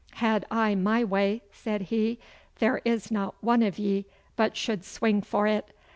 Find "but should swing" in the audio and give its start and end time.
4.35-5.21